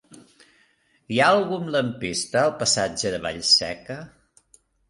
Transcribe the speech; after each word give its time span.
Hi 1.15 1.19
ha 1.25 1.27
algun 1.33 1.69
lampista 1.77 2.41
al 2.47 2.57
passatge 2.63 3.15
de 3.17 3.23
Vallseca? 3.27 4.03